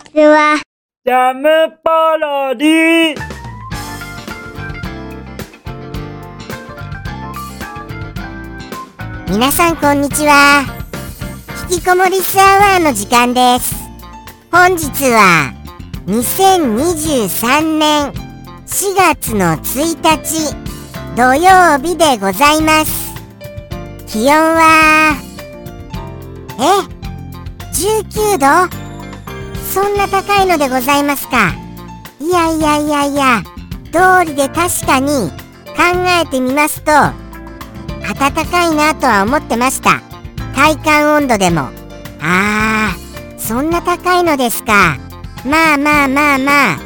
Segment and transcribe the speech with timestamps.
[0.00, 0.60] ちは。
[1.04, 1.48] ジャム
[1.82, 3.20] パロディ
[9.28, 10.64] 皆さんこんにちは。
[11.70, 13.74] 引きこもりスアワーの時間です。
[14.50, 15.52] 本日は
[16.06, 18.12] 2023年
[18.66, 20.54] 4月の1日
[21.16, 23.10] 土曜日でございます。
[24.06, 25.14] 気温は
[26.58, 26.62] え
[27.72, 28.38] ？19
[28.70, 28.79] 度？
[29.72, 31.52] そんな高いのでございますか。
[32.20, 33.42] いやいやいやいや
[33.92, 35.30] 通りで確かに
[35.66, 35.82] 考
[36.22, 37.14] えてみますと暖
[38.46, 40.00] かいなとは思ってました。
[40.54, 41.68] 体感温度でも。
[42.20, 44.96] あーそんな高いのですか。
[45.44, 46.76] まあまあまあまあ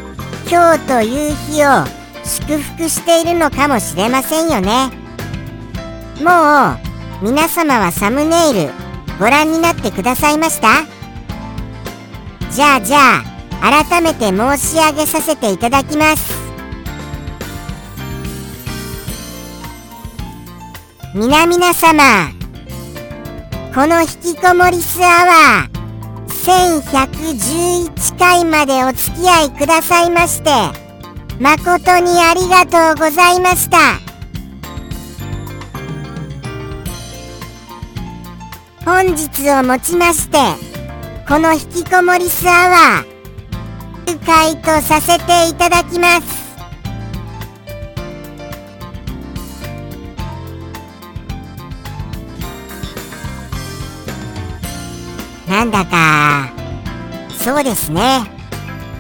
[0.49, 1.69] 今日という日を
[2.25, 4.91] 祝福しているのかもしれませんよね。
[6.23, 6.77] も
[7.23, 8.71] う皆様はサムネイル
[9.19, 10.94] ご覧になってくださいました？
[12.55, 13.21] じゃあじゃ
[13.61, 16.33] あ改めて申し上げさせていただきます。
[21.17, 22.31] 皆々様
[23.75, 25.75] この引きこもりスアワー
[27.89, 30.51] 1111回までお付き合いくださいまして
[31.41, 33.79] 誠にありがとうございました。
[38.85, 40.74] 本日をもちまして
[41.29, 43.15] この引きこもりスアワー
[44.25, 46.45] 会とさせていただきます。
[55.49, 56.51] なんだか
[57.39, 58.23] そうですね。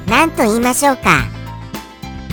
[0.06, 1.24] 何と言いましょうか。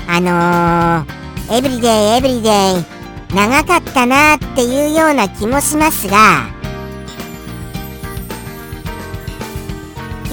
[0.08, 6.61] あのー、エブリデイエブリデイ長かったなっていうような気もしますが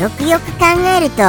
[0.00, 1.22] よくよく考えると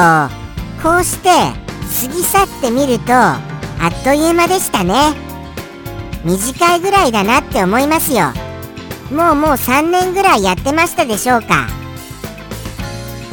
[0.83, 3.39] こうして過ぎ去ってみるとあ
[3.87, 5.13] っという間でしたね。
[6.23, 8.33] 短いぐらいだなって思いますよ。
[9.11, 11.67] もうもう3年ぐらいやってましたでしょうか。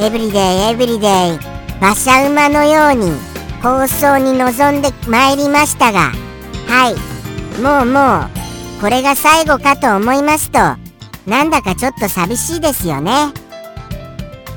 [0.01, 1.39] エブリデイエブリデイ
[1.81, 3.13] 馬車馬のように
[3.63, 6.13] 放送に臨んでまいりましたが
[6.67, 7.61] はい。
[7.61, 10.59] もうもうこれが最後かと思いますと
[11.27, 13.33] なんだかちょっと寂しいですよね。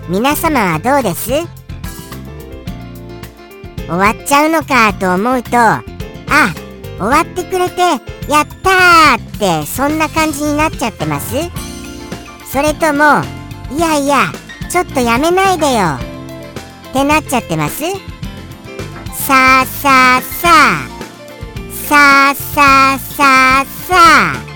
[0.10, 1.30] 皆様はどうです？
[1.30, 1.46] 終
[3.90, 5.84] わっちゃうのかと思うとあ
[6.98, 7.82] 終わってくれて
[8.28, 9.22] やったーっ
[9.62, 11.36] てそんな感じになっちゃってます？
[12.52, 13.22] それとも
[13.72, 14.32] いやいや
[14.72, 16.00] ちょっとやめないでよ
[16.90, 17.84] ってなっちゃってます？
[19.14, 20.90] さあさあさあ
[21.72, 23.96] さあさあさあさ
[24.46, 24.49] あ。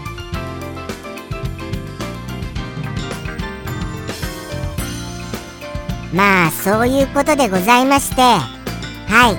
[6.13, 8.21] まあそういうことでございまして。
[8.21, 9.37] はい。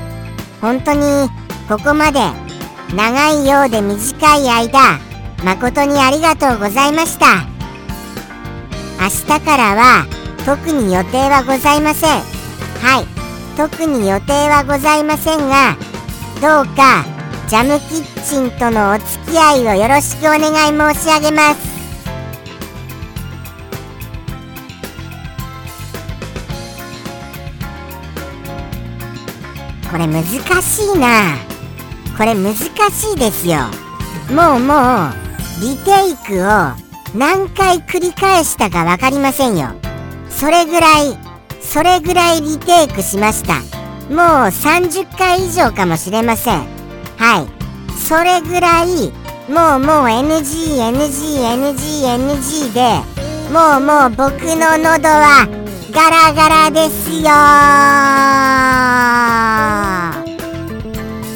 [0.61, 1.29] 本当に
[1.69, 2.21] ここまで
[2.95, 4.99] 長いようで短い間
[5.45, 7.47] 誠にありがとうございました。
[9.01, 10.07] 明日からは
[10.45, 12.11] 特に予定はございません。
[12.81, 13.15] はい。
[13.57, 15.77] 特に予定はございませんが
[16.41, 17.05] どうか
[17.47, 20.41] ジャムキッチンとのお付き合いをよろしくお願
[20.91, 21.74] い申し上げます。
[30.07, 30.25] れ難
[30.63, 31.37] しいな。
[32.17, 32.71] これ難し
[33.15, 33.59] いですよ。
[34.31, 35.13] もうもう
[35.61, 36.73] リテイクを
[37.15, 39.71] 何回繰り返したか分かりませんよ。
[40.31, 41.19] それぐらい
[41.61, 43.55] それぐらいリテイクしました。
[44.11, 44.17] もう
[44.49, 46.59] 30回以上かもしれません。
[47.17, 47.47] はい。
[47.97, 49.13] それぐらい
[49.49, 53.01] もうもう NGNGNGNG で
[53.53, 55.47] もうもう僕の喉は
[55.93, 57.31] ガラガラですよ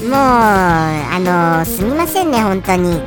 [0.09, 1.19] もうあ
[1.59, 3.03] の、すみませんね本当に。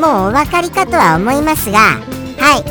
[0.00, 2.64] もうお分かりかとは思いますがはい。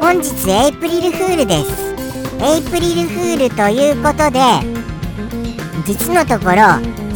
[0.00, 1.94] 本日エイプリルフールです。
[2.42, 4.40] エイプリルフールということで
[5.84, 6.62] 実のところ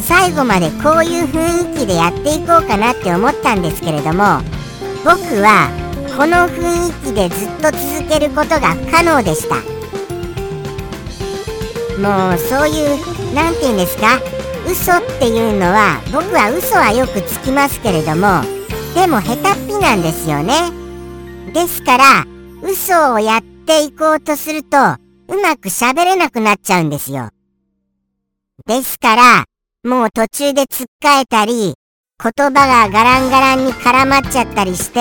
[0.02, 4.42] 最後までこういう雰囲気でやっていこうかなって思ったんですけれども
[5.02, 5.70] 僕は
[6.16, 9.54] この雰囲気でずっと続けることが不可能でした。
[11.96, 12.98] もうそういう
[13.34, 14.20] 何て言うんですか？
[14.66, 18.42] 嘘ってっていうのは僕は嘘はよくつきますけれども
[18.94, 20.70] でも下手っぴなんですよね。
[21.54, 22.04] ですから
[22.62, 27.30] 嘘をやっていこうとするとうまく喋れなくなっちゃうんですよ。
[28.66, 29.44] ですから
[29.82, 31.72] もう途中でつっかえたり
[32.22, 35.00] 言葉がガランガランに絡まっちゃったりして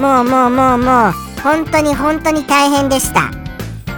[0.00, 3.30] もうもうもうもう本当に本当に大変でした。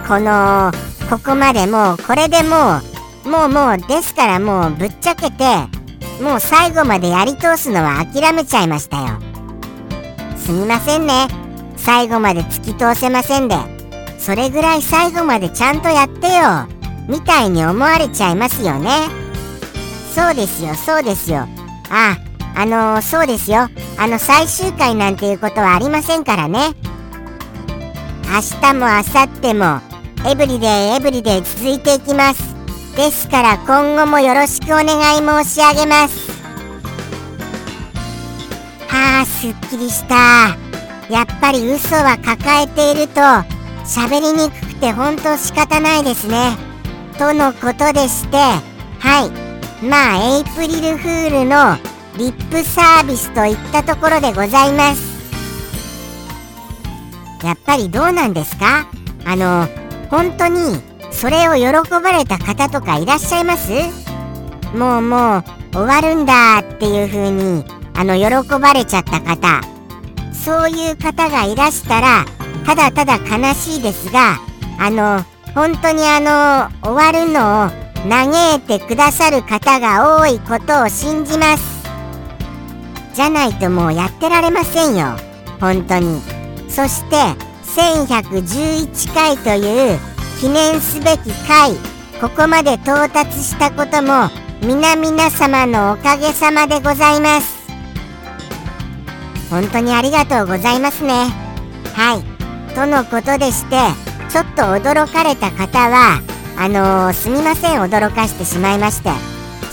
[0.09, 0.73] この
[1.09, 2.92] ここまでもうこれでもう
[3.25, 5.43] もうもうですからもうぶっちゃけて
[6.21, 9.19] もう最後までやり通すのは諦めちゃいましたよ。
[10.37, 11.27] すみませんね。
[11.77, 13.55] 最後まで突き通せませんで。
[14.19, 16.67] それぐらい最後までちゃんとやってよ。
[17.09, 18.89] みたいに思われちゃいますよね。
[20.13, 21.47] そうですよそうですよ。
[21.89, 22.17] あ
[22.55, 23.67] あのー、そうですよ。
[23.97, 26.73] あの最終回なんていうことはありませんからね。
[28.25, 29.81] 明日も明後日も
[30.29, 32.52] エブリデイエブリデイ続いていきます。
[32.95, 36.31] ですから今後もよろしくお願い申し上げます。
[38.87, 40.55] はあすっきりした。
[41.09, 43.19] やっぱり嘘は抱えていると
[43.83, 46.55] 喋りにくくて本当仕方ないですね。
[47.17, 49.31] とのことでしてはい。
[49.83, 51.75] まあエイプリルフールの
[52.17, 55.01] リップサービスといったところでございます。
[57.43, 58.87] やっぱりどうなんですか？
[59.25, 59.67] あの
[60.09, 60.79] 本当に
[61.23, 63.71] それを喜ばれた方とかいらっしゃいます？
[64.75, 69.61] もうもう終わるんだっていう風にあの喜ばれちゃった方。
[70.33, 72.25] そういう方がいらしたら
[72.65, 74.37] ただただ悲しいですが
[74.77, 75.23] あの
[75.55, 81.63] 本当にあの終わるのを嘆いてくださる方が多いことを信じます。
[83.13, 85.15] じゃないともうやってられませんよ。
[85.61, 86.19] 本当に。
[86.67, 87.15] そして
[87.79, 89.99] 1111回という
[90.43, 91.71] 記念すべき回
[92.19, 94.29] ここまで到達したことも
[94.61, 97.63] 皆々様のおかげさまでございます。
[99.49, 101.27] 本当にありがとうございますね。
[101.93, 102.73] はい。
[102.75, 103.77] とのことでして
[104.29, 106.19] ちょっと驚かれた方は
[106.57, 109.11] あのー、すみません驚かしてしまいまして。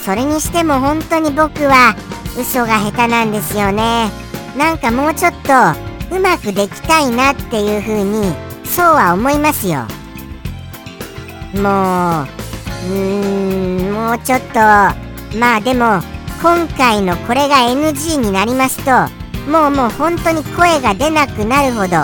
[0.04, 1.96] それにしても本当に僕は
[2.38, 4.08] 嘘が下手なんですよね。
[4.56, 8.32] なんかもうちょっとうまくできたいなっていう風に
[8.64, 9.84] そうは思いますよ。
[11.54, 12.26] もう
[12.88, 15.10] うーんもうちょっと。
[15.38, 16.00] まあでも
[16.42, 18.90] 今回のこれが NG になりますと
[19.50, 21.98] もうもう本当に声が出なくなるほど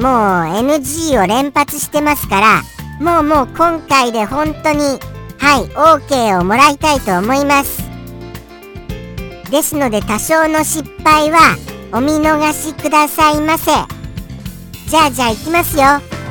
[0.00, 2.62] もう NG を連発してますから
[3.00, 4.98] もうもう今回で本当に
[5.38, 7.82] はい OK をもらいたいと思います。
[9.50, 11.56] ですので多少の失敗は
[11.92, 13.72] お見逃しくださいませ。
[14.88, 15.84] じゃあじゃあ行きますよ。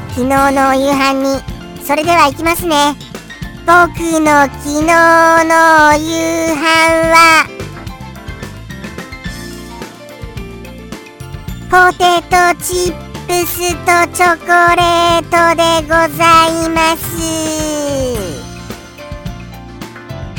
[0.09, 1.52] 昨日のお夕飯に。
[1.85, 2.95] それでは行きますね。
[3.65, 3.69] 僕
[4.19, 6.61] の昨日のお夕飯
[7.11, 7.45] は
[11.69, 12.95] ポテトチッ
[13.27, 14.45] プスとチョコ
[14.75, 17.03] レートでございます。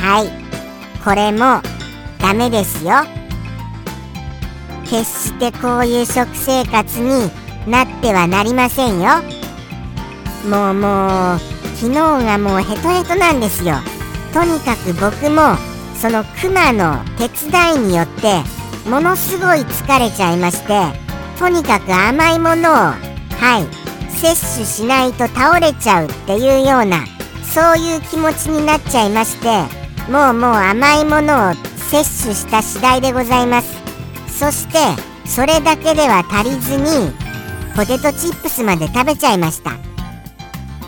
[0.01, 0.29] はい。
[1.05, 1.61] これも
[2.21, 3.05] ダメですよ。
[4.85, 7.31] 決してこういう食生活に
[7.67, 9.44] なってはなりませんよ。
[10.49, 11.39] もうもう
[11.77, 11.95] 昨日
[12.25, 13.77] がもうヘトヘトなんですよ。
[14.33, 15.57] とにかく僕も
[16.01, 18.43] そのクマの手伝いによって
[18.89, 20.83] ものすごい疲れちゃいまして
[21.39, 22.97] とにかく甘いものをは
[23.61, 27.07] い摂取しないと倒れちゃうっていうような
[27.45, 29.49] そういう気持ちになっちゃいまして
[30.11, 31.55] もうもう甘いものを
[31.91, 33.73] 摂取した次第でございます。
[34.29, 34.79] そして
[35.25, 37.13] それだけでは足りずに
[37.77, 39.94] ポテトチップスまで食べちゃいました。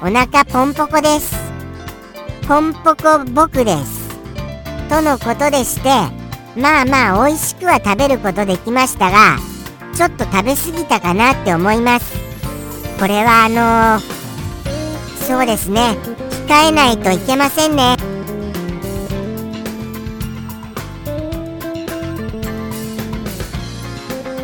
[0.03, 1.35] お腹ポンポコです。
[2.47, 4.15] ポンポコ僕です。
[4.91, 5.89] とのことでして
[6.55, 9.39] まあまあ美味しくは食べることできましたが
[9.95, 12.15] ちょっと食べ過ぎたかなって思います。
[13.01, 15.97] これはあのー、そうですね。
[16.47, 17.97] 控えないといけませんね。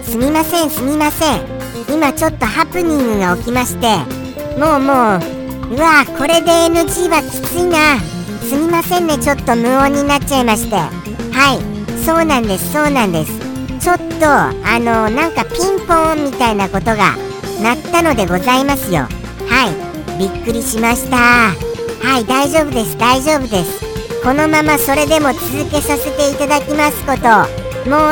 [0.03, 1.41] すみませんすみません。
[1.89, 3.99] 今ちょっとハプニングが起きまして
[4.59, 5.32] もうもう
[5.73, 7.99] うわこれで NG はきついな。
[8.47, 10.77] すみませんねちょっと無音になっちゃいまして。
[10.77, 10.91] は
[11.55, 12.05] い。
[12.05, 13.33] そうなんですそうなんです。
[13.81, 17.17] ちょっとあのなんかピンポンみたいなことが
[17.63, 19.09] 鳴ったのでございますよ。
[19.49, 19.71] は
[20.19, 20.19] い。
[20.19, 21.17] びっくりしました。
[21.17, 23.81] はい大丈夫です大丈夫です。
[24.23, 27.23] このままそれでも続けさせていただきますこと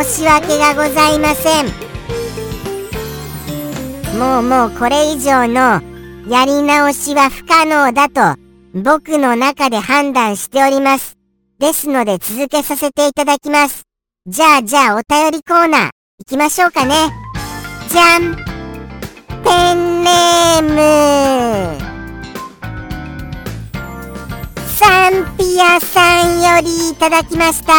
[0.02, 1.66] 申し訳がございません。
[4.18, 5.89] もうもうこれ以上の
[6.30, 8.40] やり直しは不可能だと
[8.72, 11.18] 僕の中で判断しております。
[11.58, 13.82] ですので続けさせていただきます。
[14.28, 16.94] じゃあじゃあお便りコーナー行きましょうかね。
[17.88, 18.36] じゃん
[19.42, 21.80] ペンネーム
[24.68, 27.72] サンピアさんよりいただきました。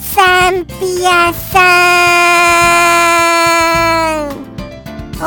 [0.00, 3.23] サンピアさん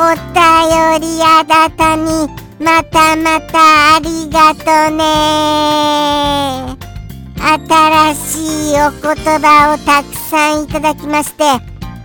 [0.14, 2.28] 便りあだたに
[2.60, 6.76] またまたありがとね。
[7.36, 9.00] 新しいお言
[9.40, 11.42] 葉をたくさんいただきまして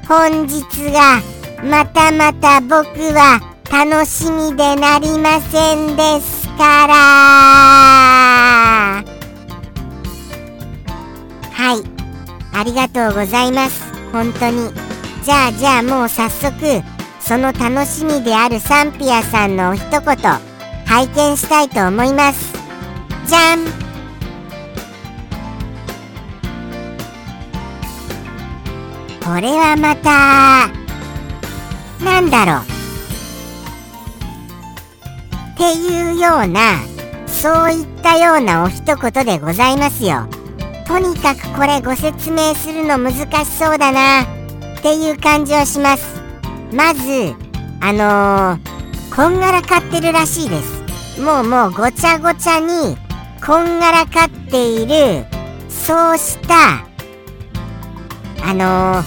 [0.07, 1.21] 本日が
[1.63, 2.73] またまた僕
[3.13, 3.39] は
[3.71, 6.93] 楽しみでなりませんですから。
[11.51, 11.83] はい。
[12.55, 13.83] ありがとうございます。
[14.11, 14.71] 本当に。
[15.23, 16.92] じゃあじゃあもう早速
[17.25, 20.01] その楽しみであるサンピアさんのお一言
[20.85, 22.53] 拝見したいと思います。
[23.25, 23.63] じゃん。
[29.23, 30.67] これはまた
[32.03, 32.63] なんだろう。
[35.53, 36.81] っていうような
[37.25, 40.27] そういったようなお一言でございますよ。
[40.85, 43.13] とにかくこれご説明するの難
[43.45, 44.23] しそうだな。
[44.23, 44.25] っ
[44.81, 46.22] ていう感じはします。
[46.73, 47.35] まず
[47.81, 51.21] あのー、こんがらかってるらしいです。
[51.21, 52.97] もうもうごちゃごちゃに
[53.45, 55.25] こんがらかっている
[55.69, 56.85] そうした
[58.43, 59.03] あの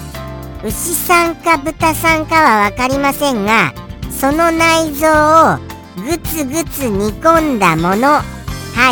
[0.63, 3.75] ー、牛さんか豚さんかは分かりませんが
[4.11, 5.59] その内臓を
[5.97, 8.09] ぐつぐつ煮込んだもの。
[8.09, 8.23] は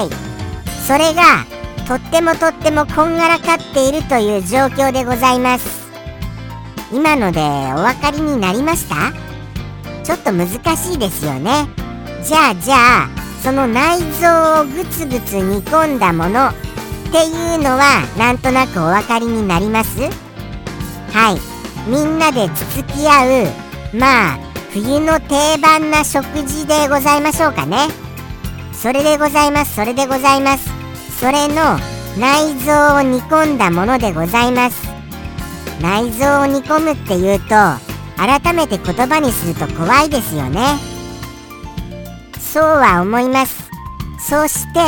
[0.02, 0.10] い。
[0.86, 1.44] それが
[1.86, 5.83] とってもとってもこんがらかっているという状況でございます。
[6.92, 9.12] 今のでお分かりになりました？
[10.04, 11.66] ちょっと難しいですよね。
[12.22, 13.08] じゃあじゃあ
[13.42, 16.54] その内臓をぐつぐつ煮込んだものっ
[17.10, 20.00] ていうのはなんとなくお分かりになります？
[21.12, 21.40] はい。
[21.88, 24.38] みんなでつつき合うまあ
[24.72, 27.88] 冬の定番な食事でございましょうかね。
[28.72, 30.70] それでございますそれでございます。
[31.18, 31.78] それの
[32.18, 34.83] 内臓を煮込んだものでございます。
[35.84, 37.48] 内臓を煮込むっていうと
[38.16, 40.78] 改めて言葉にすると怖いですよね。
[42.40, 43.68] そうは思います。
[44.18, 44.80] そして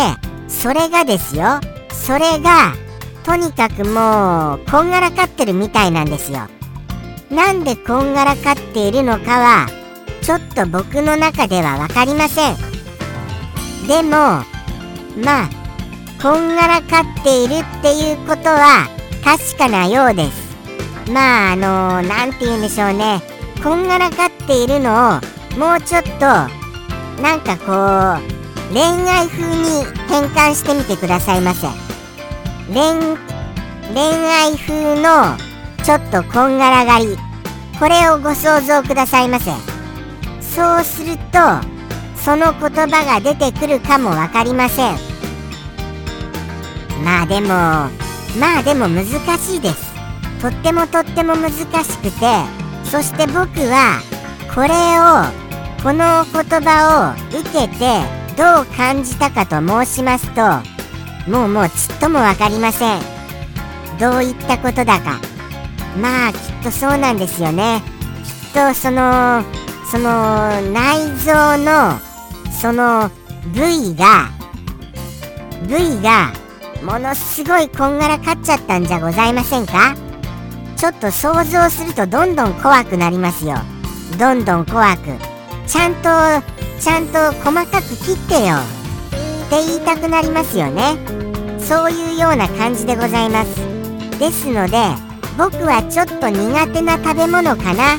[0.49, 1.61] それがですよ。
[1.93, 2.73] それが
[3.25, 6.49] とにかくもうこんがらかってるみたいなんですよ。
[7.31, 9.67] なんでこんがらかっているのかは
[10.23, 12.57] ちょっと僕の中では分かりません。
[13.87, 14.11] でも
[15.23, 15.50] まあ
[16.23, 18.88] こんがらかっているっていうことは
[19.23, 20.46] 確かなようです。
[21.13, 23.23] まああの何、て言うんでしょうね。
[23.63, 25.21] こんがらかっているのを
[25.59, 26.21] もうちょっと
[27.23, 31.69] なんかこう恋愛風に変換してみてくださいませ。
[32.69, 33.17] 恋
[33.95, 35.37] 恋愛風の
[35.85, 37.17] ちょっとこんがらがり。
[37.79, 39.53] これをご想像くださいませ。
[40.41, 41.39] そうすると
[42.17, 44.97] その言葉が出てくるかも分かりません。
[47.05, 49.05] まあでもまあでも難
[49.39, 49.86] しいです。
[50.47, 51.59] とってもとっても難し
[51.99, 52.11] くて
[52.85, 54.00] そして僕は
[54.55, 54.69] これ
[55.00, 58.00] をこの言葉を受けて
[58.37, 60.43] どう感じたかと申しますと
[61.29, 63.00] もうもうちっとも分かりません。
[63.99, 65.19] どういったことだか。
[66.00, 67.83] まあきっとそうなんですよね。
[68.23, 69.43] きっとその
[69.91, 71.99] その内臓の
[72.53, 73.11] その
[73.53, 74.29] 部位が
[75.67, 76.33] 部位が
[76.85, 79.97] ものすごいこんがらかっちゃったんじゃございませんか？
[80.76, 83.56] ちょっと想像するとどんどん怖くなりますよ。
[84.18, 85.02] どんどん怖く。
[85.66, 86.02] ちゃんと
[86.78, 88.56] ちゃんと細かく切ってよ。
[88.56, 90.97] って言いたくなりますよね。
[91.59, 93.56] そういうような感じでございます。
[94.18, 94.76] ですので
[95.38, 97.97] 僕はちょっと苦手な食べ物かな。
[97.97, 97.99] っ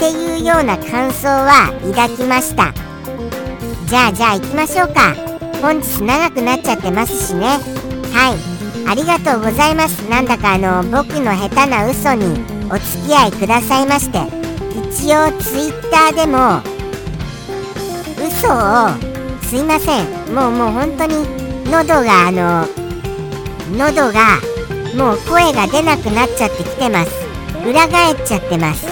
[0.00, 2.72] ていうような感想は抱きました。
[3.86, 5.14] じゃあじゃあ行きましょうか。
[5.60, 7.46] 本日長くなっちゃってますしね。
[8.12, 8.57] はい。
[8.88, 10.00] ありがとうございます。
[10.08, 12.24] なんだかあの僕の下手な嘘に
[12.70, 14.18] お付き合いくださいまして。
[14.90, 16.62] 一応ツイッターでも
[18.16, 18.88] 嘘を
[19.42, 20.34] すいません。
[20.34, 21.26] もうもう本当に
[21.70, 22.66] 喉があの
[23.76, 24.38] 喉が
[24.96, 27.10] もう声が出なくなっちゃってきてます。
[27.66, 28.86] 裏返っちゃってます。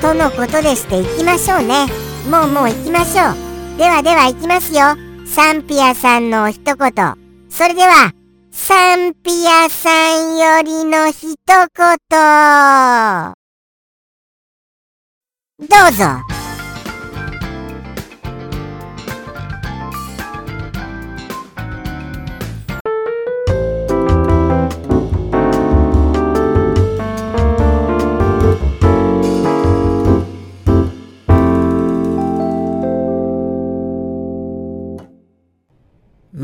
[0.00, 1.86] とのことでして行きましょうね。
[2.28, 3.78] もうもう行きましょう。
[3.78, 4.96] ではでは行きますよ。
[5.26, 7.14] サンピアさんの一言。
[7.48, 8.12] それでは
[8.60, 13.34] サンピアさんよりの一言。
[15.60, 16.37] どうぞ。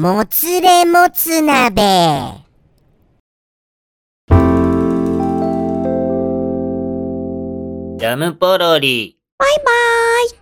[0.04, 1.80] もつれもつ鍋。
[7.96, 9.16] ジャムポロリ。
[9.38, 10.30] バイバーイ。